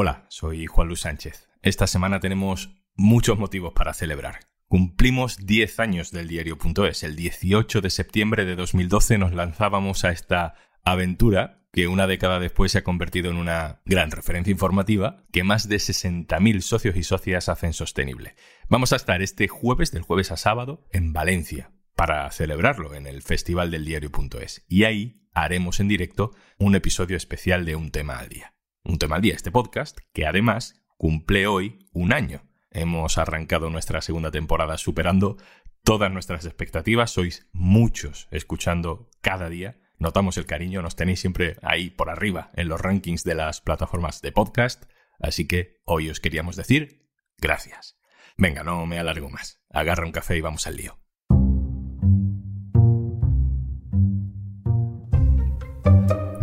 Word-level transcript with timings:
Hola, 0.00 0.26
soy 0.28 0.66
Juan 0.66 0.86
Luis 0.86 1.00
Sánchez. 1.00 1.48
Esta 1.60 1.88
semana 1.88 2.20
tenemos 2.20 2.70
muchos 2.94 3.36
motivos 3.36 3.72
para 3.72 3.92
celebrar. 3.92 4.38
Cumplimos 4.68 5.44
10 5.44 5.80
años 5.80 6.12
del 6.12 6.28
diario.es. 6.28 7.02
El 7.02 7.16
18 7.16 7.80
de 7.80 7.90
septiembre 7.90 8.44
de 8.44 8.54
2012 8.54 9.18
nos 9.18 9.32
lanzábamos 9.34 10.04
a 10.04 10.12
esta 10.12 10.54
aventura 10.84 11.64
que 11.72 11.88
una 11.88 12.06
década 12.06 12.38
después 12.38 12.70
se 12.70 12.78
ha 12.78 12.84
convertido 12.84 13.28
en 13.32 13.38
una 13.38 13.80
gran 13.86 14.12
referencia 14.12 14.52
informativa 14.52 15.24
que 15.32 15.42
más 15.42 15.68
de 15.68 15.78
60.000 15.78 16.60
socios 16.60 16.94
y 16.94 17.02
socias 17.02 17.48
hacen 17.48 17.72
sostenible. 17.72 18.36
Vamos 18.68 18.92
a 18.92 18.96
estar 18.96 19.20
este 19.20 19.48
jueves, 19.48 19.90
del 19.90 20.02
jueves 20.02 20.30
a 20.30 20.36
sábado, 20.36 20.86
en 20.92 21.12
Valencia 21.12 21.72
para 21.96 22.30
celebrarlo 22.30 22.94
en 22.94 23.08
el 23.08 23.22
Festival 23.22 23.72
del 23.72 23.84
Diario.es. 23.84 24.64
Y 24.68 24.84
ahí 24.84 25.28
haremos 25.34 25.80
en 25.80 25.88
directo 25.88 26.36
un 26.56 26.76
episodio 26.76 27.16
especial 27.16 27.64
de 27.64 27.74
Un 27.74 27.90
tema 27.90 28.20
al 28.20 28.28
día 28.28 28.54
un 28.88 28.98
tema 28.98 29.16
al 29.16 29.22
día, 29.22 29.34
este 29.34 29.52
podcast, 29.52 29.98
que 30.12 30.26
además 30.26 30.82
cumple 30.96 31.46
hoy 31.46 31.86
un 31.92 32.12
año. 32.12 32.42
Hemos 32.70 33.18
arrancado 33.18 33.70
nuestra 33.70 34.00
segunda 34.00 34.30
temporada 34.30 34.78
superando 34.78 35.36
todas 35.84 36.10
nuestras 36.10 36.46
expectativas. 36.46 37.10
Sois 37.10 37.46
muchos 37.52 38.28
escuchando 38.30 39.10
cada 39.20 39.48
día. 39.48 39.78
Notamos 39.98 40.38
el 40.38 40.46
cariño, 40.46 40.80
nos 40.80 40.96
tenéis 40.96 41.20
siempre 41.20 41.56
ahí 41.62 41.90
por 41.90 42.08
arriba 42.08 42.50
en 42.54 42.68
los 42.68 42.80
rankings 42.80 43.24
de 43.24 43.34
las 43.34 43.60
plataformas 43.60 44.22
de 44.22 44.32
podcast. 44.32 44.84
Así 45.20 45.46
que 45.46 45.76
hoy 45.84 46.08
os 46.08 46.20
queríamos 46.20 46.56
decir 46.56 47.10
gracias. 47.36 47.98
Venga, 48.36 48.62
no 48.62 48.86
me 48.86 48.98
alargo 48.98 49.28
más. 49.28 49.60
Agarra 49.70 50.06
un 50.06 50.12
café 50.12 50.36
y 50.36 50.40
vamos 50.40 50.66
al 50.66 50.76
lío. 50.76 50.98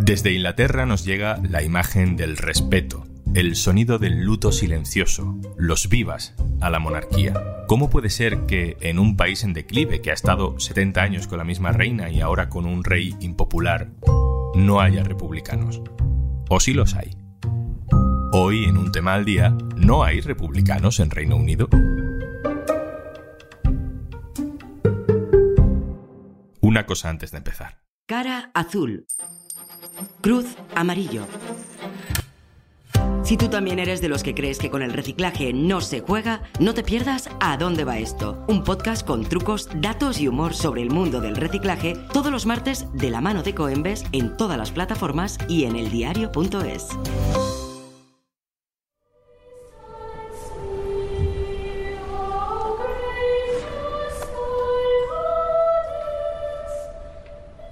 Desde 0.06 0.32
Inglaterra 0.32 0.86
nos 0.86 1.04
llega 1.04 1.40
la 1.42 1.64
imagen 1.64 2.14
del 2.14 2.36
respeto, 2.36 3.08
el 3.34 3.56
sonido 3.56 3.98
del 3.98 4.22
luto 4.22 4.52
silencioso, 4.52 5.36
los 5.56 5.88
vivas 5.88 6.36
a 6.60 6.70
la 6.70 6.78
monarquía. 6.78 7.34
¿Cómo 7.66 7.90
puede 7.90 8.08
ser 8.08 8.46
que 8.46 8.76
en 8.82 9.00
un 9.00 9.16
país 9.16 9.42
en 9.42 9.52
declive, 9.52 10.00
que 10.00 10.12
ha 10.12 10.14
estado 10.14 10.60
70 10.60 11.02
años 11.02 11.26
con 11.26 11.38
la 11.38 11.44
misma 11.44 11.72
reina 11.72 12.08
y 12.08 12.20
ahora 12.20 12.48
con 12.48 12.66
un 12.66 12.84
rey 12.84 13.16
impopular, 13.18 13.90
no 14.54 14.80
haya 14.80 15.02
republicanos? 15.02 15.82
¿O 16.48 16.60
sí 16.60 16.72
los 16.72 16.94
hay? 16.94 17.16
Hoy, 18.30 18.62
en 18.62 18.76
un 18.76 18.92
tema 18.92 19.14
al 19.14 19.24
día, 19.24 19.56
¿no 19.74 20.04
hay 20.04 20.20
republicanos 20.20 21.00
en 21.00 21.10
Reino 21.10 21.34
Unido? 21.34 21.68
Una 26.60 26.86
cosa 26.86 27.08
antes 27.08 27.32
de 27.32 27.38
empezar. 27.38 27.80
Cara 28.06 28.52
azul. 28.54 29.04
Cruz 30.20 30.46
amarillo. 30.74 31.22
Si 33.22 33.36
tú 33.36 33.48
también 33.48 33.80
eres 33.80 34.00
de 34.00 34.08
los 34.08 34.22
que 34.22 34.34
crees 34.34 34.58
que 34.58 34.70
con 34.70 34.82
el 34.82 34.92
reciclaje 34.92 35.52
no 35.52 35.80
se 35.80 36.00
juega, 36.00 36.42
no 36.60 36.74
te 36.74 36.84
pierdas 36.84 37.28
A 37.40 37.56
dónde 37.56 37.84
va 37.84 37.98
esto, 37.98 38.44
un 38.46 38.62
podcast 38.62 39.04
con 39.04 39.24
trucos, 39.24 39.68
datos 39.80 40.20
y 40.20 40.28
humor 40.28 40.54
sobre 40.54 40.82
el 40.82 40.90
mundo 40.90 41.20
del 41.20 41.34
reciclaje 41.34 41.94
todos 42.12 42.30
los 42.30 42.46
martes 42.46 42.86
de 42.92 43.10
la 43.10 43.20
mano 43.20 43.42
de 43.42 43.54
Coembes 43.54 44.04
en 44.12 44.36
todas 44.36 44.56
las 44.58 44.70
plataformas 44.70 45.38
y 45.48 45.64
en 45.64 45.74
eldiario.es. 45.74 46.86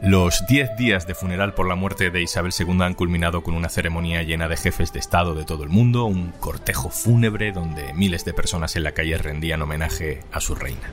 Los 0.06 0.46
10 0.46 0.76
días 0.76 1.06
de 1.06 1.14
funeral 1.14 1.54
por 1.54 1.66
la 1.66 1.76
muerte 1.76 2.10
de 2.10 2.20
Isabel 2.20 2.52
II 2.58 2.82
han 2.82 2.92
culminado 2.92 3.42
con 3.42 3.54
una 3.54 3.70
ceremonia 3.70 4.22
llena 4.22 4.48
de 4.48 4.58
jefes 4.58 4.92
de 4.92 4.98
Estado 4.98 5.34
de 5.34 5.44
todo 5.44 5.62
el 5.62 5.70
mundo, 5.70 6.04
un 6.04 6.30
cortejo 6.32 6.90
fúnebre 6.90 7.52
donde 7.52 7.94
miles 7.94 8.22
de 8.26 8.34
personas 8.34 8.76
en 8.76 8.82
la 8.82 8.92
calle 8.92 9.16
rendían 9.16 9.62
homenaje 9.62 10.20
a 10.30 10.42
su 10.42 10.54
reina. 10.54 10.92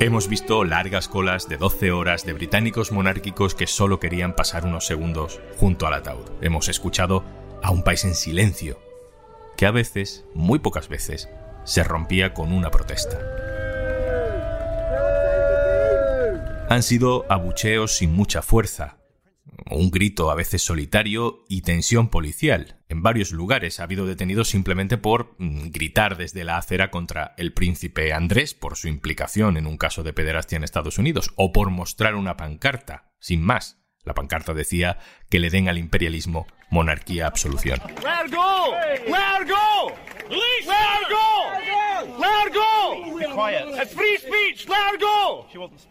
Hemos 0.00 0.26
visto 0.26 0.64
largas 0.64 1.06
colas 1.06 1.48
de 1.48 1.58
12 1.58 1.92
horas 1.92 2.26
de 2.26 2.32
británicos 2.32 2.90
monárquicos 2.90 3.54
que 3.54 3.68
solo 3.68 4.00
querían 4.00 4.34
pasar 4.34 4.64
unos 4.64 4.84
segundos 4.84 5.40
junto 5.58 5.86
al 5.86 5.94
ataúd. 5.94 6.28
Hemos 6.40 6.68
escuchado 6.68 7.22
a 7.62 7.70
un 7.70 7.84
país 7.84 8.04
en 8.04 8.16
silencio, 8.16 8.80
que 9.56 9.66
a 9.66 9.70
veces, 9.70 10.24
muy 10.34 10.58
pocas 10.58 10.88
veces, 10.88 11.28
se 11.62 11.84
rompía 11.84 12.34
con 12.34 12.52
una 12.52 12.72
protesta. 12.72 13.47
Han 16.68 16.82
sido 16.82 17.24
abucheos 17.30 17.96
sin 17.96 18.12
mucha 18.12 18.42
fuerza, 18.42 18.98
un 19.70 19.90
grito 19.90 20.30
a 20.30 20.34
veces 20.34 20.62
solitario 20.62 21.44
y 21.48 21.62
tensión 21.62 22.08
policial. 22.08 22.76
En 22.90 23.02
varios 23.02 23.32
lugares 23.32 23.80
ha 23.80 23.84
habido 23.84 24.04
detenidos 24.04 24.48
simplemente 24.48 24.98
por 24.98 25.34
mm, 25.38 25.70
gritar 25.70 26.18
desde 26.18 26.44
la 26.44 26.58
acera 26.58 26.90
contra 26.90 27.34
el 27.38 27.54
príncipe 27.54 28.12
Andrés 28.12 28.52
por 28.52 28.76
su 28.76 28.88
implicación 28.88 29.56
en 29.56 29.66
un 29.66 29.78
caso 29.78 30.02
de 30.02 30.12
pederastia 30.12 30.56
en 30.56 30.64
Estados 30.64 30.98
Unidos 30.98 31.30
o 31.36 31.52
por 31.52 31.70
mostrar 31.70 32.14
una 32.14 32.36
pancarta, 32.36 33.12
sin 33.18 33.42
más. 33.42 33.78
La 34.04 34.12
pancarta 34.12 34.52
decía 34.52 34.98
que 35.30 35.38
le 35.38 35.48
den 35.48 35.70
al 35.70 35.78
imperialismo 35.78 36.46
monarquía 36.70 37.26
absolución. 37.26 37.80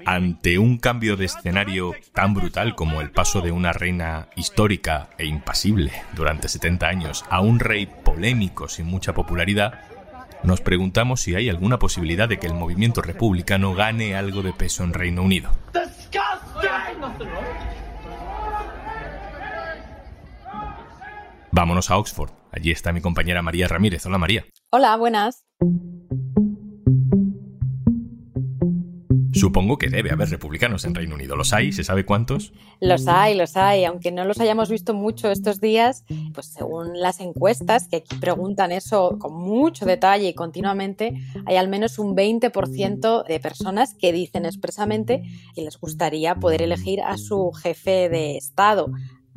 Ante 0.06 0.58
un 0.58 0.78
cambio 0.78 1.18
de 1.18 1.26
escenario 1.26 1.94
tan 2.14 2.34
brutal 2.34 2.76
como 2.76 3.02
el 3.02 3.12
paso 3.12 3.42
de 3.42 3.52
una 3.52 3.74
reina 3.74 4.30
histórica 4.36 5.10
e 5.18 5.26
impasible 5.26 5.92
durante 6.14 6.48
70 6.48 6.88
años 6.88 7.26
a 7.30 7.42
un 7.42 7.60
rey 7.60 7.86
polémico 7.86 8.68
sin 8.68 8.86
mucha 8.88 9.14
popularidad, 9.14 9.82
nos 10.44 10.62
preguntamos 10.62 11.22
si 11.22 11.36
hay 11.36 11.50
alguna 11.50 11.80
posibilidad 11.80 12.30
de 12.30 12.38
que 12.38 12.48
el 12.48 12.54
movimiento 12.54 13.02
republicano 13.02 13.74
gane 13.74 14.16
algo 14.16 14.44
de 14.44 14.54
peso 14.54 14.84
en 14.84 14.94
Reino 14.94 15.24
Unido. 15.24 15.52
Vámonos 21.52 21.90
a 21.90 21.98
Oxford. 21.98 22.32
Allí 22.52 22.72
está 22.72 22.94
mi 22.94 23.02
compañera 23.02 23.42
María 23.42 23.68
Ramírez. 23.68 24.06
Hola 24.06 24.18
María. 24.18 24.46
Hola, 24.70 24.96
buenas. 24.96 25.44
Supongo 29.38 29.78
que 29.78 29.90
debe 29.90 30.12
haber 30.12 30.30
republicanos 30.30 30.84
en 30.86 30.96
Reino 30.96 31.16
Unido. 31.16 31.36
¿Los 31.36 31.54
hay? 31.54 31.72
¿Se 31.72 31.84
sabe 31.84 32.06
cuántos? 32.06 32.54
Los 32.80 33.08
hay, 33.08 33.36
los 33.36 33.56
hay. 33.56 33.86
Aunque 33.86 34.12
no 34.12 34.26
los 34.26 34.40
hayamos 34.40 34.70
visto 34.70 34.94
mucho 34.94 35.32
estos 35.32 35.62
días, 35.62 36.04
pues 36.34 36.48
según 36.48 37.00
las 37.00 37.20
encuestas, 37.20 37.88
que 37.88 37.98
aquí 37.98 38.16
preguntan 38.18 38.72
eso 38.72 39.18
con 39.20 39.34
mucho 39.34 39.86
detalle 39.86 40.30
y 40.30 40.34
continuamente, 40.34 41.14
hay 41.46 41.56
al 41.56 41.68
menos 41.68 42.00
un 42.00 42.16
20% 42.16 43.26
de 43.26 43.40
personas 43.40 43.94
que 43.94 44.12
dicen 44.12 44.46
expresamente 44.46 45.24
que 45.56 45.62
les 45.62 45.80
gustaría 45.80 46.36
poder 46.36 46.62
elegir 46.62 47.02
a 47.02 47.18
su 47.18 47.52
jefe 47.52 48.10
de 48.10 48.38
Estado. 48.38 48.92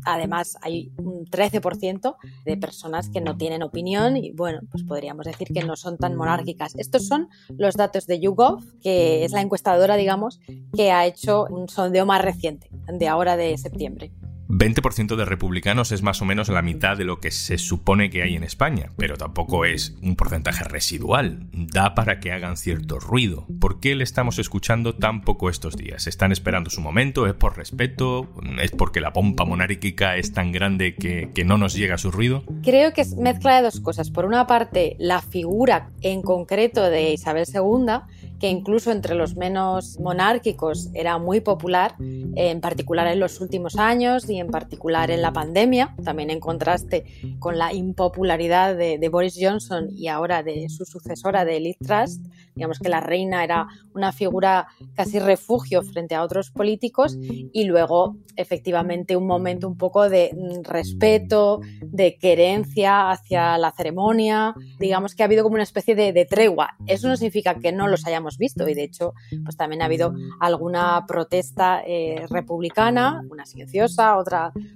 Además, 0.05 0.57
hay 0.63 0.93
un 0.99 1.27
13% 1.27 2.17
de 2.45 2.57
personas 2.57 3.09
que 3.09 3.21
no 3.21 3.37
tienen 3.37 3.63
opinión 3.63 4.17
y, 4.17 4.33
bueno, 4.33 4.61
pues 4.71 4.85
podríamos 4.85 5.27
decir 5.27 5.49
que 5.53 5.63
no 5.63 5.77
son 5.77 5.97
tan 5.97 6.17
monárquicas. 6.17 6.75
Estos 6.77 7.07
son 7.07 7.29
los 7.57 7.75
datos 7.75 8.07
de 8.07 8.21
YouGov, 8.21 8.63
que 8.81 9.25
es 9.25 9.33
la 9.33 9.41
encuestadora, 9.41 9.97
digamos, 9.97 10.41
que 10.75 10.93
ha 10.93 11.07
hecho 11.07 11.47
un 11.51 11.69
sondeo 11.69 12.07
más 12.07 12.23
reciente, 12.23 12.69
de 12.93 13.09
ahora 13.09 13.37
de 13.37 13.57
septiembre. 13.59 14.13
20% 14.51 15.15
de 15.15 15.25
republicanos 15.25 15.93
es 15.93 16.03
más 16.03 16.21
o 16.23 16.25
menos 16.25 16.49
la 16.49 16.61
mitad 16.61 16.97
de 16.97 17.05
lo 17.05 17.21
que 17.21 17.31
se 17.31 17.57
supone 17.57 18.11
que 18.11 18.23
hay 18.23 18.35
en 18.35 18.43
España, 18.43 18.91
pero 18.97 19.17
tampoco 19.17 19.65
es 19.65 19.97
un 20.03 20.17
porcentaje 20.17 20.65
residual. 20.65 21.47
Da 21.53 21.95
para 21.95 22.19
que 22.19 22.33
hagan 22.33 22.57
cierto 22.57 22.99
ruido. 22.99 23.47
¿Por 23.61 23.79
qué 23.79 23.95
le 23.95 24.03
estamos 24.03 24.41
escuchando 24.41 24.97
tan 24.97 25.23
poco 25.23 25.51
estos 25.51 25.77
días? 25.77 26.09
¿Están 26.09 26.33
esperando 26.33 26.69
su 26.69 26.81
momento? 26.81 27.29
¿Es 27.29 27.35
por 27.35 27.57
respeto? 27.57 28.29
¿Es 28.61 28.73
porque 28.73 29.01
la 29.01 29.13
pompa 29.13 29.45
monárquica 29.45 30.17
es 30.17 30.33
tan 30.33 30.51
grande 30.51 30.97
que, 30.97 31.31
que 31.33 31.45
no 31.45 31.57
nos 31.57 31.75
llega 31.75 31.97
su 31.97 32.11
ruido? 32.11 32.43
Creo 32.65 32.93
que 32.93 33.03
es 33.03 33.15
mezcla 33.15 33.55
de 33.57 33.63
dos 33.63 33.79
cosas. 33.79 34.11
Por 34.11 34.25
una 34.25 34.49
parte, 34.49 34.97
la 34.99 35.23
figura 35.23 35.91
en 36.03 36.23
concreto 36.23 36.83
de 36.83 37.13
Isabel 37.13 37.47
II 37.47 38.01
que 38.41 38.49
incluso 38.49 38.91
entre 38.91 39.15
los 39.15 39.37
menos 39.37 40.01
monárquicos 40.01 40.89
era 40.95 41.19
muy 41.19 41.41
popular, 41.41 41.95
en 42.01 42.61
particular 42.61 43.07
en 43.07 43.21
los 43.21 43.41
últimos 43.41 43.77
años 43.77 44.29
y 44.29 44.40
en 44.41 44.49
particular 44.49 45.11
en 45.11 45.23
la 45.23 45.33
pandemia, 45.33 45.95
también 46.05 46.31
en 46.31 46.41
contraste 46.41 47.05
con 47.39 47.59
la 47.59 47.73
impopularidad 47.73 48.77
de, 48.77 49.09
Boris 49.11 49.37
Johnson 49.41 49.89
y 49.91 50.07
ahora 50.07 50.43
de 50.43 50.69
su 50.69 50.85
sucesora 50.85 51.45
de 51.45 51.59
Liz 51.59 51.77
Truss. 51.79 52.21
Digamos 52.55 52.79
que 52.79 52.89
la 52.89 53.01
reina 53.01 53.43
era 53.43 53.67
una 53.95 54.13
figura 54.13 54.69
casi 54.95 55.19
refugio 55.19 55.83
frente 55.83 56.15
a 56.15 56.23
otros 56.23 56.51
políticos 56.51 57.19
y 57.21 57.65
luego 57.65 58.17
efectivamente 58.37 59.17
un 59.17 59.27
momento 59.27 59.67
un 59.67 59.77
poco 59.77 60.09
de 60.09 60.31
mm, 60.33 60.63
respeto, 60.63 61.61
de 61.83 62.17
querencia 62.17 63.11
hacia 63.11 63.59
la 63.59 63.73
ceremonia. 63.73 64.55
Digamos 64.79 65.15
que 65.15 65.23
ha 65.23 65.27
habido 65.27 65.43
como 65.43 65.55
una 65.55 65.65
especie 65.65 65.95
de, 65.95 66.13
de 66.13 66.25
tregua. 66.25 66.77
Eso 66.87 67.09
no 67.09 67.17
significa 67.17 67.55
que 67.57 67.73
no 67.73 67.89
los 67.89 68.07
hayamos 68.07 68.39
visto 68.39 68.69
y 68.69 68.75
de 68.75 68.85
hecho 68.85 69.15
pues 69.45 69.57
también 69.57 69.83
ha 69.83 69.87
habido 69.87 70.15
alguna 70.39 71.05
protesta 71.07 71.83
eh, 71.87 72.27
republicana, 72.29 73.23
una 73.31 73.45
silenciosa, 73.47 74.17
otra 74.17 74.30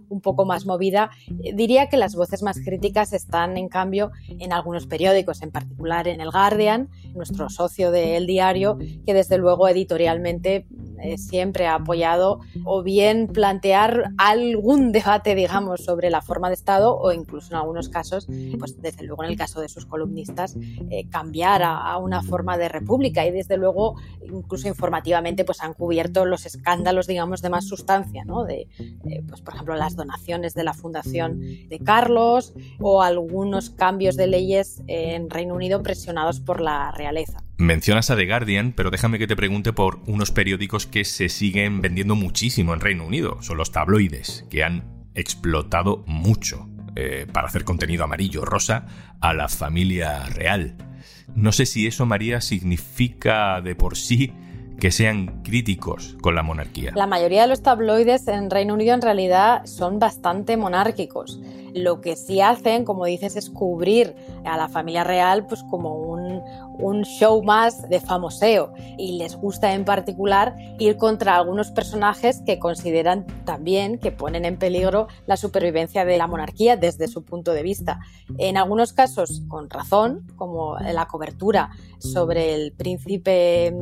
un 0.08 0.20
poco 0.20 0.44
más 0.44 0.66
movida. 0.66 1.10
diría 1.54 1.88
que 1.88 1.96
las 1.96 2.14
voces 2.14 2.42
más 2.42 2.60
críticas 2.60 3.12
están 3.12 3.56
en 3.56 3.68
cambio 3.68 4.10
en 4.28 4.52
algunos 4.52 4.86
periódicos, 4.86 5.42
en 5.42 5.50
particular 5.50 6.08
en 6.08 6.20
el 6.20 6.30
Guardian, 6.30 6.88
nuestro 7.14 7.48
socio 7.48 7.90
del 7.90 8.26
diario, 8.26 8.78
que 9.06 9.14
desde 9.14 9.38
luego 9.38 9.68
editorialmente 9.68 10.66
eh, 11.04 11.18
siempre 11.18 11.66
ha 11.66 11.74
apoyado 11.74 12.40
o 12.64 12.82
bien 12.82 13.28
plantear 13.28 14.12
algún 14.16 14.90
debate, 14.90 15.34
digamos, 15.34 15.84
sobre 15.84 16.08
la 16.08 16.22
forma 16.22 16.48
de 16.48 16.54
Estado 16.54 16.96
o 16.96 17.12
incluso 17.12 17.52
en 17.52 17.56
algunos 17.56 17.90
casos, 17.90 18.26
pues 18.58 18.80
desde 18.80 19.04
luego 19.04 19.22
en 19.22 19.30
el 19.30 19.36
caso 19.36 19.60
de 19.60 19.68
sus 19.68 19.84
columnistas, 19.84 20.56
eh, 20.90 21.06
cambiar 21.10 21.62
a, 21.62 21.98
una 21.98 22.22
forma 22.22 22.56
de 22.56 22.70
república 22.70 23.26
y 23.26 23.30
desde 23.30 23.58
luego 23.58 23.96
incluso 24.22 24.66
informativamente 24.66 25.44
pues 25.44 25.62
han 25.62 25.74
cubierto 25.74 26.24
los 26.24 26.46
escándalos, 26.46 27.06
digamos, 27.06 27.42
de 27.42 27.50
más 27.50 27.66
sustancia, 27.66 28.24
¿no? 28.24 28.44
De, 28.44 28.66
eh, 28.78 29.22
pues 29.28 29.42
por 29.42 29.52
ejemplo, 29.52 29.76
las 29.76 29.96
donaciones 29.96 30.54
de 30.54 30.64
la 30.64 30.72
Fundación 30.72 31.40
de 31.68 31.80
Carlos 31.84 32.54
o 32.80 33.02
algunos 33.02 33.68
cambios 33.68 34.16
de 34.16 34.26
leyes 34.26 34.82
en 34.86 35.28
Reino 35.28 35.54
Unido 35.54 35.82
presionados 35.82 36.40
por 36.40 36.62
la 36.62 36.92
realeza. 36.92 37.44
Mencionas 37.56 38.10
a 38.10 38.16
The 38.16 38.26
Guardian, 38.26 38.72
pero 38.72 38.90
déjame 38.90 39.18
que 39.18 39.28
te 39.28 39.36
pregunte 39.36 39.72
por 39.72 40.00
unos 40.06 40.32
periódicos 40.32 40.86
que 40.86 41.04
se 41.04 41.28
siguen 41.28 41.80
vendiendo 41.80 42.16
muchísimo 42.16 42.74
en 42.74 42.80
Reino 42.80 43.06
Unido. 43.06 43.42
Son 43.42 43.56
los 43.56 43.70
tabloides, 43.70 44.44
que 44.50 44.64
han 44.64 44.84
explotado 45.14 46.02
mucho 46.06 46.68
eh, 46.96 47.26
para 47.32 47.46
hacer 47.46 47.64
contenido 47.64 48.02
amarillo 48.02 48.44
rosa 48.44 48.86
a 49.20 49.32
la 49.34 49.48
familia 49.48 50.26
real. 50.26 50.76
No 51.36 51.52
sé 51.52 51.66
si 51.66 51.86
eso, 51.86 52.06
María, 52.06 52.40
significa 52.40 53.60
de 53.60 53.76
por 53.76 53.96
sí 53.96 54.32
que 54.80 54.90
sean 54.90 55.42
críticos 55.42 56.16
con 56.20 56.34
la 56.34 56.42
monarquía. 56.42 56.92
La 56.94 57.06
mayoría 57.06 57.42
de 57.42 57.48
los 57.48 57.62
tabloides 57.62 58.26
en 58.28 58.50
Reino 58.50 58.74
Unido 58.74 58.94
en 58.94 59.02
realidad 59.02 59.64
son 59.66 59.98
bastante 59.98 60.56
monárquicos. 60.56 61.40
Lo 61.74 62.00
que 62.00 62.16
sí 62.16 62.40
hacen, 62.40 62.84
como 62.84 63.04
dices, 63.04 63.36
es 63.36 63.50
cubrir 63.50 64.14
a 64.44 64.56
la 64.56 64.68
familia 64.68 65.02
real 65.02 65.46
pues 65.46 65.62
como 65.64 65.94
un, 66.78 67.04
show 67.04 67.42
más 67.42 67.88
de 67.88 68.00
famoseo 68.00 68.72
y 68.98 69.18
les 69.18 69.36
gusta 69.36 69.74
en 69.74 69.84
particular 69.84 70.54
ir 70.78 70.96
contra 70.96 71.36
algunos 71.36 71.70
personajes 71.70 72.42
que 72.44 72.58
consideran 72.58 73.26
también 73.44 73.98
que 73.98 74.10
ponen 74.10 74.44
en 74.44 74.58
peligro 74.58 75.08
la 75.26 75.36
supervivencia 75.36 76.04
de 76.04 76.16
la 76.16 76.26
monarquía 76.26 76.76
desde 76.76 77.08
su 77.08 77.24
punto 77.24 77.52
de 77.52 77.62
vista. 77.62 78.00
En 78.38 78.56
algunos 78.56 78.92
casos 78.92 79.42
con 79.48 79.70
razón, 79.70 80.26
como 80.36 80.78
la 80.78 81.06
cobertura 81.06 81.70
sobre 81.98 82.54
el 82.54 82.72
príncipe 82.72 83.72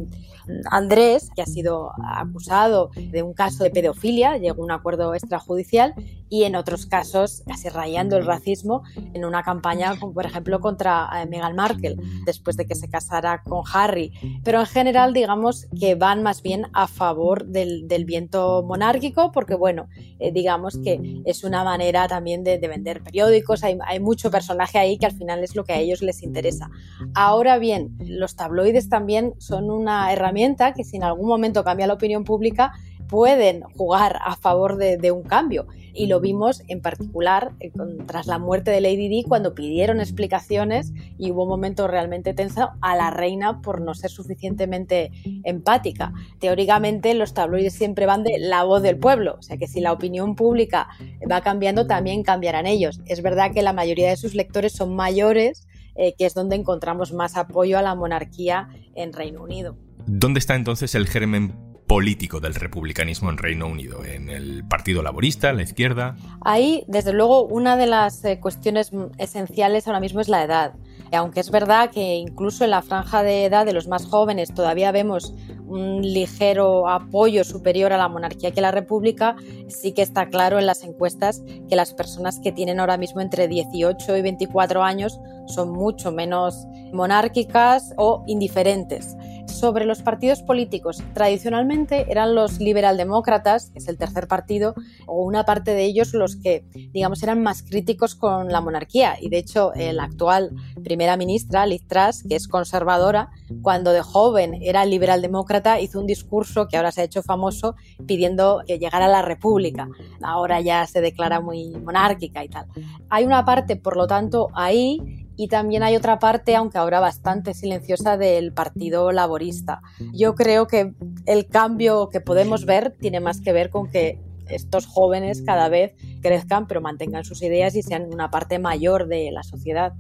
Andrés, 0.71 1.31
que 1.35 1.43
ha 1.43 1.47
sido 1.47 1.93
acusado 2.05 2.91
de 2.95 3.23
un 3.23 3.33
caso 3.33 3.65
de 3.65 3.71
pedofilia, 3.71 4.37
llegó 4.39 4.63
a 4.63 4.65
un 4.65 4.73
acuerdo 4.73 5.15
extrajudicial, 5.15 5.95
y 6.29 6.45
en 6.45 6.57
otros 6.57 6.87
casos 6.87 7.43
casi 7.47 7.69
rayando 7.69 8.17
el 8.17 8.25
racismo 8.25 8.85
en 9.13 9.27
una 9.27 9.43
campaña, 9.43 9.95
por 9.97 10.25
ejemplo 10.25 10.61
contra 10.61 11.07
eh, 11.15 11.27
Meghan 11.27 11.55
Markle, 11.55 11.97
después 12.25 12.57
de 12.57 12.65
que 12.65 12.75
se 12.83 12.89
casara 12.89 13.43
con 13.45 13.63
Harry. 13.73 14.13
Pero 14.43 14.61
en 14.61 14.67
general, 14.67 15.13
digamos 15.13 15.69
que 15.79 15.95
van 15.95 16.23
más 16.23 16.43
bien 16.43 16.67
a 16.73 16.89
favor 16.89 17.47
del, 17.47 17.87
viento 18.05 18.65
monárquico, 18.65 19.31
porque 19.31 19.55
bueno, 19.55 19.87
eh, 20.19 20.33
digamos 20.33 20.77
que 20.83 21.23
es 21.25 21.45
una 21.45 21.63
manera 21.63 22.09
también 22.09 22.43
de, 22.43 22.59
vender 22.59 23.03
periódicos, 23.03 23.63
hay, 23.63 23.79
hay 23.87 24.01
mucho 24.01 24.31
personaje 24.31 24.79
ahí 24.79 24.99
que 24.99 25.07
al 25.07 25.13
final 25.13 25.45
es 25.45 25.55
lo 25.55 25.65
que 25.65 25.73
a 25.73 25.79
ellos 25.79 26.03
les 26.03 26.23
interesa. 26.23 26.71
Ahora 27.15 27.59
bien, 27.59 27.97
los 28.01 28.35
tabloides 28.35 28.89
también 28.89 29.35
son 29.39 29.71
una 29.71 30.13
herramienta 30.13 30.73
que 30.73 30.85
si 30.85 30.97
en 30.97 31.05
algún 31.05 31.29
momento 31.29 31.63
cambia 31.63 31.87
la 31.87 31.95
opinión 31.95 32.25
pública, 32.25 32.73
pueden 33.13 33.61
jugar 33.77 34.21
a 34.25 34.37
favor 34.37 34.79
de, 34.79 35.13
un 35.13 35.23
cambio. 35.23 35.67
Y 35.93 36.07
lo 36.07 36.19
vimos 36.19 36.63
en 36.69 36.81
particular 36.81 37.53
eh, 37.61 37.71
tras 38.07 38.27
la 38.27 38.39
muerte 38.39 38.71
de 38.71 38.81
Lady 38.81 39.09
Di 39.09 39.23
cuando 39.29 39.55
pidieron 39.55 40.01
explicaciones 40.01 40.95
y 41.19 41.31
hubo 41.31 41.43
un 41.43 41.51
momento 41.51 41.87
realmente 41.89 42.33
tenso 42.33 42.71
a 42.81 42.97
la 42.97 43.11
reina 43.11 43.61
por 43.61 43.83
no 43.83 43.93
ser 43.93 44.11
suficientemente 44.11 45.11
empática. 45.45 46.15
Teóricamente 46.39 47.13
los 47.13 47.35
tabloides 47.35 47.75
siempre 47.75 48.07
van 48.07 48.25
de 48.25 48.39
la 48.39 48.65
voz 48.65 48.81
del 48.81 48.97
pueblo, 48.97 49.37
o 49.39 49.43
sea 49.43 49.59
que 49.59 49.67
si 49.67 49.81
la 49.81 49.93
opinión 49.93 50.35
pública 50.35 50.89
va 51.31 51.43
cambiando 51.43 51.87
también 51.87 52.23
cambiarán 52.23 52.65
ellos. 52.65 53.03
Es 53.05 53.21
verdad 53.21 53.53
que 53.53 53.61
la 53.61 53.75
mayoría 53.75 54.09
de 54.09 54.17
sus 54.17 54.35
lectores 54.35 54.73
son 54.73 54.97
mayores, 54.97 55.69
eh, 55.97 56.15
que 56.17 56.25
es 56.25 56.33
donde 56.33 56.57
encontramos 56.57 57.13
más 57.13 57.37
apoyo 57.37 57.77
a 57.77 57.83
la 57.83 57.95
monarquía 57.95 58.71
en 58.95 59.13
Reino 59.13 59.43
Unido. 59.43 59.77
¿Dónde 60.07 60.39
está 60.39 60.55
entonces 60.55 60.95
el 60.95 61.07
germen 61.07 61.72
político 61.93 62.41
del 62.41 62.55
republicanismo 62.55 63.29
en 63.29 63.37
Reino 63.37 63.67
Unido, 63.67 64.03
en 64.03 64.31
el 64.31 64.65
Partido 64.67 65.03
Laborista, 65.03 65.51
en 65.51 65.59
la 65.59 65.63
izquierda. 65.63 66.17
Ahí, 66.41 66.85
desde 66.89 67.13
luego, 67.13 67.45
una 67.45 67.77
de 67.77 67.87
las 67.87 68.25
eh, 68.25 68.41
cuestiones 68.41 68.93
esenciales 69.19 69.87
ahora 69.87 70.01
mismo 70.01 70.23
es 70.23 70.31
la 70.31 70.43
edad. 70.43 70.73
Aunque 71.13 71.41
es 71.41 71.51
verdad 71.51 71.91
que 71.91 72.15
incluso 72.15 72.65
en 72.65 72.71
la 72.71 72.81
franja 72.81 73.23
de 73.23 73.45
edad 73.45 73.67
de 73.67 73.75
los 73.75 73.89
más 73.89 74.07
jóvenes 74.07 74.55
todavía 74.55 74.91
vemos 74.91 75.35
un 75.67 76.01
ligero 76.01 76.89
apoyo 76.89 77.45
superior 77.45 77.93
a 77.93 77.99
la 77.99 78.09
monarquía 78.09 78.53
que 78.53 78.61
a 78.61 78.63
la 78.63 78.71
república, 78.71 79.37
sí 79.69 79.93
que 79.93 80.01
está 80.01 80.31
claro 80.31 80.59
en 80.59 80.65
las 80.65 80.85
encuestas 80.85 81.43
que 81.69 81.77
las 81.77 81.93
personas 81.93 82.41
que 82.41 82.53
tienen 82.53 82.81
ahora 82.81 82.97
mismo 82.97 83.21
entre 83.21 83.49
18 83.49 84.17
y 84.17 84.23
24 84.23 84.83
años 84.83 85.21
son 85.47 85.71
mucho 85.71 86.11
menos 86.11 86.67
monárquicas 86.91 87.93
o 87.99 88.25
indiferentes 88.27 89.15
sobre 89.53 89.85
los 89.85 90.03
partidos 90.03 90.43
políticos. 90.43 91.03
Tradicionalmente 91.15 92.11
eran 92.11 92.35
los 92.35 92.59
liberaldemócratas, 92.59 93.71
que 93.71 93.79
es 93.79 93.89
el 93.89 93.99
tercer 93.99 94.27
partido, 94.29 94.75
o 95.07 95.23
una 95.23 95.45
parte 95.45 95.75
de 95.75 95.85
ellos 95.85 96.15
los 96.15 96.37
que, 96.37 96.65
digamos, 96.93 97.23
eran 97.23 97.43
más 97.43 97.63
críticos 97.63 98.15
con 98.15 98.49
la 98.49 98.61
monarquía. 98.61 99.17
Y 99.21 99.29
de 99.29 99.39
hecho, 99.39 99.73
el 99.75 100.01
actual 100.01 100.51
primera 100.83 101.17
ministra, 101.17 101.67
Liz 101.67 101.87
Truss, 101.87 102.25
que 102.29 102.37
es 102.37 102.49
conservadora, 102.49 103.31
cuando 103.63 103.93
de 103.93 104.03
joven 104.03 104.55
era 104.63 104.85
liberaldemócrata, 104.85 105.81
hizo 105.81 106.01
un 106.01 106.07
discurso 106.07 106.69
que 106.69 106.77
ahora 106.77 106.93
se 106.93 107.03
ha 107.03 107.05
hecho 107.05 107.23
famoso 107.23 107.77
pidiendo 108.07 108.63
que 108.67 108.79
llegara 108.79 109.09
la 109.09 109.23
república. 109.23 109.89
Ahora 110.23 110.61
ya 110.61 110.87
se 110.87 111.01
declara 111.01 111.41
muy 111.41 111.71
monárquica 111.71 112.45
y 112.45 112.49
tal. 112.49 112.67
Hay 113.09 113.25
una 113.25 113.45
parte, 113.45 113.77
por 113.77 113.97
lo 113.97 114.07
tanto, 114.07 114.49
ahí 114.55 115.22
y 115.43 115.49
también 115.49 115.83
hay 115.83 115.97
otra 115.97 116.21
parte, 116.21 116.55
aunque 116.55 116.79
ahora 116.79 117.01
bastante 117.01 117.53
silenciosa, 117.53 118.17
del 118.17 118.53
Partido 118.53 119.11
Laborista. 119.11 119.83
Yo 120.13 120.37
creo 120.37 120.69
que 120.69 120.95
el 121.27 121.49
cambio 121.49 122.11
que 122.11 122.21
podemos 122.21 122.65
ver 122.65 122.97
tiene 123.01 123.19
más 123.19 123.41
que 123.41 123.53
ver 123.53 123.69
con 123.69 123.91
que 123.91 124.21
estos 124.49 124.87
jóvenes 124.87 125.43
cada 125.45 125.69
vez 125.69 125.97
crezcan, 126.23 126.69
pero 126.69 126.81
mantengan 126.81 127.25
sus 127.25 127.43
ideas 127.43 127.75
y 127.75 127.83
sean 127.83 128.07
una 128.13 128.31
parte 128.31 128.61
mayor 128.61 129.09
de 129.09 129.33
la 129.33 129.43
sociedad. 129.43 129.95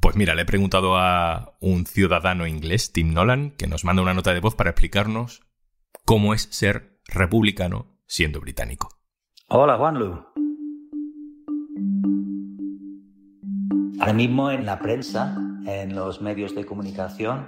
Pues 0.00 0.16
mira, 0.16 0.34
le 0.34 0.42
he 0.42 0.46
preguntado 0.46 0.96
a 0.96 1.58
un 1.60 1.84
ciudadano 1.84 2.46
inglés, 2.46 2.92
Tim 2.92 3.12
Nolan, 3.12 3.50
que 3.50 3.66
nos 3.66 3.84
manda 3.84 4.00
una 4.00 4.14
nota 4.14 4.32
de 4.32 4.40
voz 4.40 4.54
para 4.54 4.70
explicarnos 4.70 5.42
cómo 6.06 6.32
es 6.32 6.48
ser 6.50 7.02
republicano 7.04 7.98
siendo 8.06 8.40
británico. 8.40 8.88
Hola, 9.48 9.76
Juanlu. 9.76 10.24
Ahora 14.00 14.14
mismo 14.14 14.50
en 14.50 14.64
la 14.64 14.78
prensa, 14.78 15.36
en 15.66 15.94
los 15.94 16.22
medios 16.22 16.54
de 16.54 16.64
comunicación, 16.64 17.46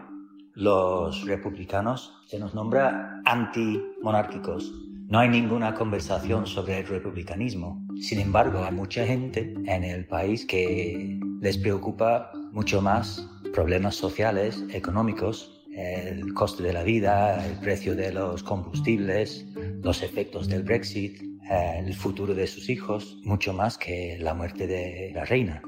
los 0.52 1.24
republicanos 1.24 2.12
se 2.26 2.38
nos 2.38 2.54
nombra 2.54 3.22
antimonárquicos. 3.24 4.70
No 5.08 5.18
hay 5.18 5.30
ninguna 5.30 5.74
conversación 5.74 6.46
sobre 6.46 6.80
el 6.80 6.86
republicanismo. 6.86 7.82
Sin 8.02 8.20
embargo, 8.20 8.62
hay 8.62 8.74
mucha 8.74 9.06
gente 9.06 9.54
en 9.64 9.82
el 9.82 10.06
país 10.06 10.44
que 10.44 11.18
les 11.40 11.56
preocupa 11.56 12.30
mucho 12.52 12.82
más 12.82 13.26
problemas 13.54 13.94
sociales, 13.94 14.62
económicos, 14.74 15.64
el 15.74 16.34
coste 16.34 16.62
de 16.64 16.74
la 16.74 16.82
vida, 16.82 17.46
el 17.46 17.60
precio 17.60 17.96
de 17.96 18.12
los 18.12 18.42
combustibles, 18.42 19.46
los 19.82 20.02
efectos 20.02 20.48
del 20.48 20.64
Brexit, 20.64 21.18
el 21.50 21.94
futuro 21.94 22.34
de 22.34 22.46
sus 22.46 22.68
hijos, 22.68 23.16
mucho 23.24 23.54
más 23.54 23.78
que 23.78 24.18
la 24.20 24.34
muerte 24.34 24.66
de 24.66 25.12
la 25.14 25.24
reina. 25.24 25.62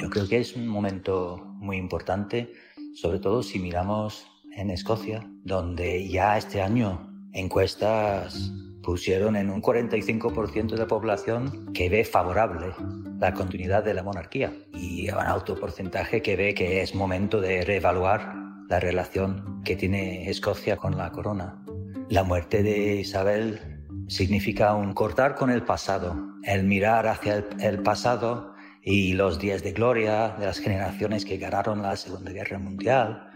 Yo 0.00 0.10
creo 0.10 0.28
que 0.28 0.38
es 0.38 0.56
un 0.56 0.66
momento 0.66 1.38
muy 1.56 1.76
importante, 1.76 2.52
sobre 2.94 3.18
todo 3.18 3.42
si 3.42 3.58
miramos 3.58 4.26
en 4.56 4.70
Escocia, 4.70 5.28
donde 5.44 6.08
ya 6.08 6.36
este 6.36 6.62
año 6.62 7.10
encuestas 7.32 8.52
pusieron 8.82 9.36
en 9.36 9.48
un 9.48 9.62
45% 9.62 10.70
de 10.70 10.76
la 10.76 10.86
población 10.86 11.72
que 11.72 11.88
ve 11.88 12.04
favorable 12.04 12.74
la 13.18 13.32
continuidad 13.32 13.84
de 13.84 13.94
la 13.94 14.02
monarquía 14.02 14.52
y 14.74 15.08
un 15.08 15.18
alto 15.18 15.54
porcentaje 15.58 16.20
que 16.22 16.36
ve 16.36 16.54
que 16.54 16.82
es 16.82 16.94
momento 16.94 17.40
de 17.40 17.62
reevaluar 17.64 18.34
la 18.68 18.80
relación 18.80 19.62
que 19.64 19.76
tiene 19.76 20.28
Escocia 20.28 20.76
con 20.76 20.96
la 20.98 21.12
corona. 21.12 21.62
La 22.08 22.24
muerte 22.24 22.62
de 22.62 22.96
Isabel 22.96 23.60
significa 24.08 24.74
un 24.74 24.92
cortar 24.92 25.36
con 25.36 25.50
el 25.50 25.62
pasado, 25.62 26.16
el 26.42 26.64
mirar 26.64 27.06
hacia 27.06 27.44
el, 27.60 27.82
pasado 27.82 28.51
y 28.82 29.12
los 29.12 29.38
días 29.38 29.62
de 29.62 29.72
gloria 29.72 30.34
de 30.38 30.46
las 30.46 30.58
generaciones 30.58 31.24
que 31.24 31.38
ganaron 31.38 31.82
la 31.82 31.96
Segunda 31.96 32.32
Guerra 32.32 32.58
Mundial 32.58 33.28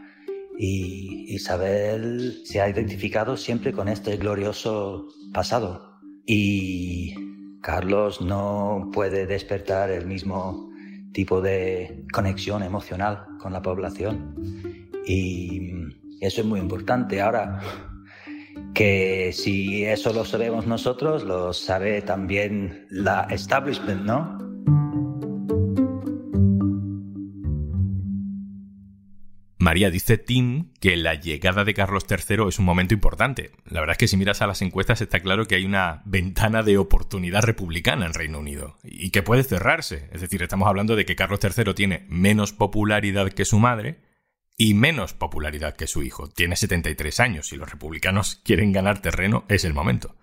Y 0.59 1.27
Isabel 1.35 2.41
se 2.45 2.61
ha 2.61 2.69
identificado 2.69 3.37
siempre 3.37 3.73
con 3.73 3.89
este 3.89 4.17
glorioso 4.17 5.07
pasado. 5.33 6.01
Y 6.25 7.15
Carlos 7.61 8.21
no 8.21 8.91
puede 8.93 9.27
despertar 9.27 9.91
el 9.91 10.07
mismo 10.07 10.71
tipo 11.13 11.41
de 11.41 12.05
conexión 12.13 12.63
emocional 12.63 13.27
con 13.39 13.53
la 13.53 13.61
población. 13.61 14.35
Y 15.07 15.73
eso 16.21 16.41
es 16.41 16.47
muy 16.47 16.59
importante. 16.59 17.21
Ahora, 17.21 17.61
que 18.75 19.31
si 19.33 19.85
eso 19.85 20.13
lo 20.13 20.25
sabemos 20.25 20.67
nosotros, 20.67 21.23
lo 21.23 21.53
sabe 21.53 22.01
también 22.03 22.87
la 22.91 23.27
establishment, 23.31 24.03
¿no? 24.03 24.46
María 29.59 29.91
dice 29.91 30.19
Tim 30.19 30.73
que 30.81 30.97
la 30.97 31.15
llegada 31.15 31.65
de 31.65 31.73
Carlos 31.73 32.05
III 32.09 32.49
es 32.49 32.59
un 32.59 32.67
momento 32.67 32.93
importante. 32.93 33.53
La 33.65 33.81
verdad 33.81 33.95
es 33.95 33.99
que 33.99 34.09
si 34.09 34.19
miras 34.19 34.43
a 34.43 34.47
las 34.47 34.61
encuestas 34.61 35.01
está 35.01 35.21
claro 35.21 35.47
que 35.47 35.55
hay 35.55 35.65
una 35.65 36.03
ventana 36.05 36.63
de 36.63 36.77
oportunidad 36.77 37.43
republicana 37.43 38.05
en 38.05 38.13
Reino 38.13 38.39
Unido 38.39 38.77
y 38.85 39.11
que 39.11 39.23
puede 39.23 39.45
cerrarse. 39.45 40.11
Es 40.13 40.21
decir, 40.21 40.43
estamos 40.43 40.69
hablando 40.69 40.95
de 40.95 41.07
que 41.07 41.17
Carlos 41.17 41.41
III 41.43 41.73
tiene 41.73 42.05
menos 42.09 42.53
popularidad 42.53 43.31
que 43.31 43.47
su 43.47 43.59
madre 43.59 44.03
y 44.59 44.75
menos 44.75 45.15
popularidad 45.15 45.75
que 45.75 45.87
su 45.87 46.03
hijo. 46.03 46.29
Tiene 46.29 46.57
73 46.57 47.21
años 47.21 47.53
y 47.53 47.57
los 47.57 47.71
republicanos 47.71 48.37
quieren 48.45 48.73
ganar 48.73 49.01
terreno, 49.01 49.45
es 49.49 49.65
el 49.65 49.73
momento. 49.73 50.17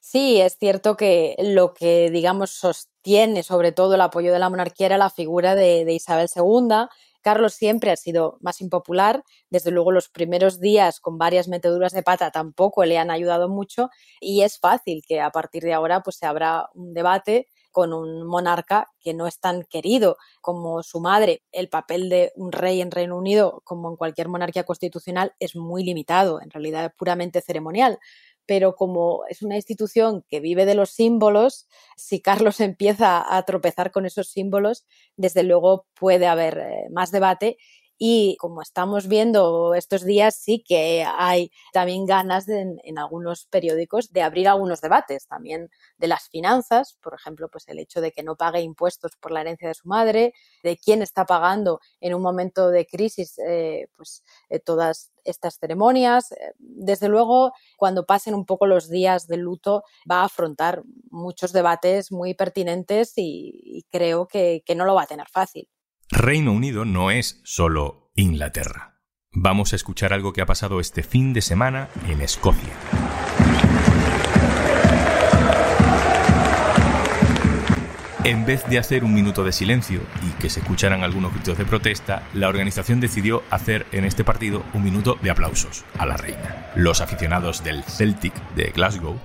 Sí, 0.00 0.40
es 0.40 0.56
cierto 0.58 0.96
que 0.96 1.36
lo 1.38 1.74
que, 1.74 2.10
digamos, 2.10 2.50
sostiene 2.50 3.42
sobre 3.42 3.72
todo 3.72 3.94
el 3.94 4.00
apoyo 4.00 4.32
de 4.32 4.38
la 4.38 4.48
monarquía 4.48 4.86
era 4.86 4.98
la 4.98 5.10
figura 5.10 5.54
de, 5.54 5.84
de 5.84 5.92
Isabel 5.92 6.28
II 6.34 6.88
Carlos 7.22 7.54
siempre 7.54 7.90
ha 7.90 7.96
sido 7.96 8.38
más 8.40 8.60
impopular, 8.60 9.22
desde 9.50 9.70
luego 9.70 9.92
los 9.92 10.08
primeros 10.08 10.60
días 10.60 11.00
con 11.00 11.18
varias 11.18 11.48
meteduras 11.48 11.92
de 11.92 12.02
pata 12.02 12.30
tampoco 12.30 12.84
le 12.84 12.98
han 12.98 13.10
ayudado 13.10 13.48
mucho. 13.48 13.90
Y 14.20 14.42
es 14.42 14.58
fácil 14.58 15.02
que 15.06 15.20
a 15.20 15.30
partir 15.30 15.62
de 15.62 15.74
ahora 15.74 16.02
pues 16.02 16.16
se 16.16 16.26
abra 16.26 16.68
un 16.74 16.92
debate 16.94 17.48
con 17.70 17.92
un 17.92 18.26
monarca 18.26 18.88
que 19.00 19.14
no 19.14 19.26
es 19.26 19.38
tan 19.38 19.62
querido 19.62 20.16
como 20.40 20.82
su 20.82 21.00
madre. 21.00 21.42
El 21.52 21.68
papel 21.68 22.08
de 22.08 22.32
un 22.34 22.52
rey 22.52 22.80
en 22.80 22.90
Reino 22.90 23.16
Unido, 23.16 23.62
como 23.64 23.90
en 23.90 23.96
cualquier 23.96 24.28
monarquía 24.28 24.64
constitucional, 24.64 25.34
es 25.38 25.54
muy 25.56 25.84
limitado, 25.84 26.40
en 26.42 26.50
realidad 26.50 26.86
es 26.86 26.92
puramente 26.94 27.40
ceremonial 27.40 27.98
pero 28.46 28.74
como 28.74 29.22
es 29.28 29.42
una 29.42 29.56
institución 29.56 30.24
que 30.28 30.40
vive 30.40 30.66
de 30.66 30.74
los 30.74 30.90
símbolos, 30.90 31.68
si 31.96 32.20
Carlos 32.20 32.60
empieza 32.60 33.36
a 33.36 33.44
tropezar 33.44 33.90
con 33.90 34.06
esos 34.06 34.28
símbolos, 34.28 34.86
desde 35.16 35.42
luego 35.42 35.86
puede 35.94 36.26
haber 36.26 36.58
eh, 36.58 36.88
más 36.90 37.10
debate 37.10 37.58
y 38.02 38.38
como 38.38 38.62
estamos 38.62 39.08
viendo 39.08 39.74
estos 39.74 40.04
días, 40.06 40.34
sí 40.34 40.64
que 40.66 41.04
hay 41.06 41.52
también 41.74 42.06
ganas 42.06 42.48
en, 42.48 42.80
algunos 42.96 43.44
periódicos 43.44 44.10
de 44.10 44.22
abrir 44.22 44.48
algunos 44.48 44.80
debates 44.80 45.26
también 45.26 45.68
de 45.98 46.08
las 46.08 46.30
finanzas, 46.30 46.96
por 47.02 47.12
ejemplo, 47.12 47.50
pues 47.50 47.68
el 47.68 47.78
hecho 47.78 48.00
de 48.00 48.10
que 48.10 48.22
no 48.22 48.36
pague 48.36 48.62
impuestos 48.62 49.12
por 49.20 49.32
la 49.32 49.42
herencia 49.42 49.68
de 49.68 49.74
su 49.74 49.86
madre, 49.86 50.32
de 50.62 50.78
quién 50.78 51.02
está 51.02 51.26
pagando 51.26 51.80
en 52.00 52.14
un 52.14 52.22
momento 52.22 52.70
de 52.70 52.86
crisis 52.86 53.38
eh, 53.46 53.88
pues, 53.98 54.24
eh, 54.48 54.60
todas 54.60 55.12
estas 55.24 55.58
ceremonias. 55.58 56.34
Desde 56.58 57.08
luego, 57.08 57.52
cuando 57.76 58.06
pasen 58.06 58.34
un 58.34 58.46
poco 58.46 58.64
los 58.64 58.88
días 58.88 59.26
de 59.26 59.36
luto, 59.36 59.84
va 60.10 60.22
a 60.22 60.24
afrontar 60.24 60.84
muchos 61.10 61.52
debates 61.52 62.10
muy 62.12 62.32
pertinentes 62.32 63.12
y, 63.16 63.84
creo 63.90 64.26
que 64.26 64.62
no 64.74 64.86
lo 64.86 64.94
va 64.94 65.02
a 65.02 65.06
tener 65.06 65.28
fácil. 65.28 65.68
Reino 66.12 66.50
Unido 66.52 66.84
no 66.84 67.12
es 67.12 67.40
solo 67.44 68.10
Inglaterra. 68.16 69.00
Vamos 69.32 69.72
a 69.72 69.76
escuchar 69.76 70.12
algo 70.12 70.32
que 70.32 70.42
ha 70.42 70.46
pasado 70.46 70.80
este 70.80 71.04
fin 71.04 71.32
de 71.32 71.40
semana 71.40 71.88
en 72.08 72.20
Escocia. 72.20 72.72
En 78.24 78.44
vez 78.44 78.68
de 78.68 78.78
hacer 78.78 79.04
un 79.04 79.14
minuto 79.14 79.44
de 79.44 79.52
silencio 79.52 80.00
y 80.26 80.30
que 80.40 80.50
se 80.50 80.60
escucharan 80.60 81.04
algunos 81.04 81.32
gritos 81.32 81.56
de 81.56 81.64
protesta, 81.64 82.24
la 82.34 82.48
organización 82.48 82.98
decidió 82.98 83.44
hacer 83.48 83.86
en 83.92 84.04
este 84.04 84.24
partido 84.24 84.64
un 84.74 84.82
minuto 84.82 85.16
de 85.22 85.30
aplausos 85.30 85.84
a 85.96 86.06
la 86.06 86.16
reina. 86.16 86.72
Los 86.74 87.00
aficionados 87.00 87.62
del 87.62 87.84
Celtic 87.84 88.34
de 88.56 88.72
Glasgow 88.72 89.20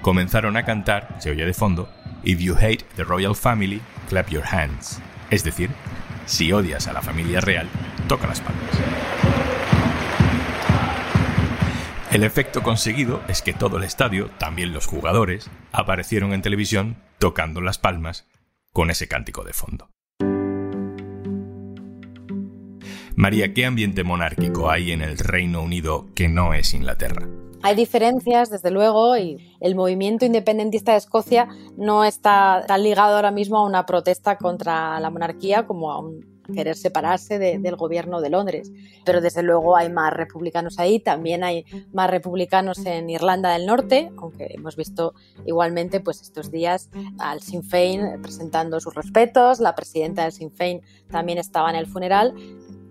comenzaron 0.00 0.56
a 0.56 0.64
cantar, 0.64 1.16
se 1.20 1.30
oye 1.30 1.44
de 1.44 1.54
fondo, 1.54 1.90
If 2.24 2.38
you 2.38 2.56
hate 2.58 2.84
the 2.96 3.04
royal 3.04 3.36
family, 3.36 3.82
clap 4.08 4.28
your 4.28 4.44
hands. 4.44 5.00
Es 5.30 5.44
decir, 5.44 5.70
si 6.30 6.52
odias 6.52 6.86
a 6.86 6.92
la 6.92 7.02
familia 7.02 7.40
real, 7.40 7.68
toca 8.06 8.28
las 8.28 8.40
palmas. 8.40 8.70
El 12.12 12.22
efecto 12.22 12.62
conseguido 12.62 13.20
es 13.28 13.42
que 13.42 13.52
todo 13.52 13.78
el 13.78 13.84
estadio, 13.84 14.30
también 14.38 14.72
los 14.72 14.86
jugadores, 14.86 15.50
aparecieron 15.72 16.32
en 16.32 16.42
televisión 16.42 16.96
tocando 17.18 17.60
las 17.60 17.78
palmas 17.78 18.28
con 18.72 18.90
ese 18.90 19.08
cántico 19.08 19.44
de 19.44 19.52
fondo. 19.52 19.90
María, 23.16 23.52
¿qué 23.52 23.66
ambiente 23.66 24.04
monárquico 24.04 24.70
hay 24.70 24.92
en 24.92 25.02
el 25.02 25.18
Reino 25.18 25.60
Unido 25.62 26.08
que 26.14 26.28
no 26.28 26.54
es 26.54 26.74
Inglaterra? 26.74 27.26
Hay 27.62 27.74
diferencias, 27.74 28.48
desde 28.50 28.70
luego, 28.70 29.16
y 29.16 29.56
el 29.60 29.74
movimiento 29.74 30.24
independentista 30.24 30.92
de 30.92 30.98
Escocia 30.98 31.48
no 31.76 32.04
está 32.04 32.64
tan 32.66 32.82
ligado 32.82 33.16
ahora 33.16 33.30
mismo 33.30 33.58
a 33.58 33.66
una 33.66 33.84
protesta 33.84 34.38
contra 34.38 34.98
la 34.98 35.10
monarquía 35.10 35.66
como 35.66 35.92
a 35.92 35.98
un 35.98 36.40
querer 36.50 36.76
separarse 36.76 37.38
del 37.38 37.76
gobierno 37.76 38.20
de 38.20 38.30
Londres. 38.30 38.72
Pero 39.04 39.20
desde 39.20 39.42
luego 39.42 39.76
hay 39.76 39.90
más 39.90 40.12
republicanos 40.12 40.78
ahí, 40.78 40.98
también 40.98 41.44
hay 41.44 41.64
más 41.92 42.10
republicanos 42.10 42.84
en 42.86 43.08
Irlanda 43.10 43.52
del 43.52 43.66
Norte, 43.66 44.10
aunque 44.18 44.48
hemos 44.50 44.76
visto 44.76 45.14
igualmente 45.46 46.00
pues 46.00 46.22
estos 46.22 46.50
días 46.50 46.90
al 47.18 47.40
Sinn 47.40 47.62
Féin 47.62 48.20
presentando 48.22 48.80
sus 48.80 48.94
respetos, 48.94 49.60
la 49.60 49.74
presidenta 49.74 50.22
del 50.22 50.32
Sinn 50.32 50.50
Féin 50.50 50.82
también 51.10 51.38
estaba 51.38 51.70
en 51.70 51.76
el 51.76 51.86
funeral, 51.86 52.34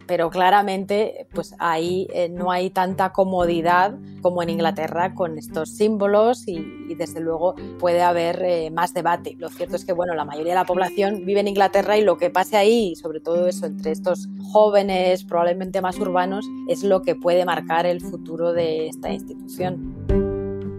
pero 0.09 0.31
claramente 0.31 1.27
pues 1.35 1.53
ahí 1.59 2.07
eh, 2.11 2.29
no 2.29 2.51
hay 2.51 2.71
tanta 2.71 3.11
comodidad 3.11 3.95
como 4.23 4.41
en 4.41 4.49
Inglaterra 4.49 5.13
con 5.13 5.37
estos 5.37 5.69
símbolos 5.69 6.47
y, 6.47 6.95
desde 6.95 7.19
luego 7.19 7.53
puede 7.77 8.01
haber 8.01 8.43
eh, 8.43 8.71
más 8.71 8.95
debate. 8.95 9.35
Lo 9.37 9.49
cierto 9.49 9.75
es 9.75 9.85
que 9.85 9.93
bueno, 9.93 10.15
la 10.15 10.25
mayoría 10.25 10.53
de 10.53 10.59
la 10.59 10.65
población 10.65 11.25
vive 11.27 11.41
en 11.41 11.47
Inglaterra 11.47 11.95
y 11.95 12.03
lo 12.03 12.17
que 12.17 12.31
pase 12.31 12.57
ahí, 12.57 12.95
sobre 12.95 13.19
todo 13.19 13.47
eso 13.47 13.67
entre 13.67 13.91
estos 13.91 14.27
jóvenes 14.51 15.23
probablemente 15.23 15.79
más 15.79 15.99
urbanos, 15.99 16.47
es 16.67 16.83
lo 16.83 17.03
que 17.03 17.13
puede 17.13 17.45
marcar 17.45 17.85
el 17.85 18.01
futuro 18.01 18.51
de 18.51 18.87
esta 18.87 19.11
institución. 19.11 19.95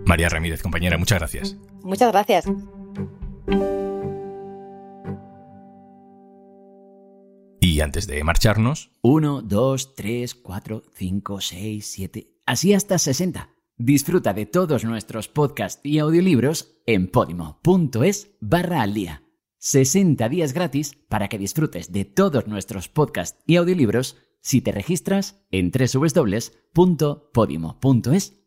María 0.07 0.29
Ramírez, 0.29 0.61
compañera, 0.61 0.99
muchas 0.99 1.21
gracias. 1.21 1.57
Muchas 1.85 2.11
gracias. 2.11 2.47
Y 7.81 7.83
antes 7.83 8.07
de 8.07 8.23
marcharnos... 8.25 8.91
1, 9.01 9.41
2, 9.41 9.95
3, 9.95 10.35
4, 10.35 10.83
5, 10.93 11.41
6, 11.41 11.87
7... 11.87 12.31
Así 12.45 12.75
hasta 12.75 12.99
60. 12.99 13.49
Disfruta 13.79 14.35
de 14.35 14.45
todos 14.45 14.85
nuestros 14.85 15.29
podcasts 15.29 15.81
y 15.83 15.99
audiolibros 15.99 16.75
en 16.85 17.09
podimo.es 17.09 18.33
barra 18.39 18.83
al 18.83 18.93
día. 18.93 19.23
60 19.61 20.29
días 20.29 20.53
gratis 20.53 20.99
para 21.09 21.29
que 21.29 21.39
disfrutes 21.39 21.91
de 21.91 22.05
todos 22.05 22.47
nuestros 22.47 22.91
podcasts 22.91 23.43
y 23.47 23.57
audiolibros 23.57 24.19
si 24.43 24.61
te 24.61 24.73
registras 24.73 25.43
en 25.51 25.71
www.podimo.es 25.73 26.43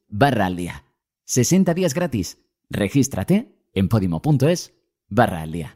barra 0.10 0.46
al 0.46 0.56
día. 0.56 0.86
60 1.26 1.74
días 1.74 1.96
gratis. 1.96 2.38
Regístrate 2.70 3.52
en 3.74 3.90
podimo.es 3.90 4.76
barra 5.10 5.42
al 5.42 5.52
día. 5.52 5.76